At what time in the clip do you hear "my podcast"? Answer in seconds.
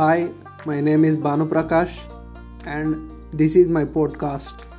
3.68-4.69